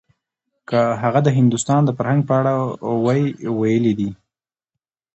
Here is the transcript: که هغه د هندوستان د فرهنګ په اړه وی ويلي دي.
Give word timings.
که 0.69 0.79
هغه 1.03 1.19
د 1.23 1.27
هندوستان 1.37 1.81
د 1.85 1.89
فرهنګ 1.97 2.21
په 2.29 2.33
اړه 2.39 2.53
وی 3.05 3.21
ويلي 3.59 3.93
دي. 3.99 4.11